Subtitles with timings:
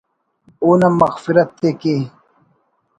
[0.63, 1.95] اونا مغفرت ءِ کے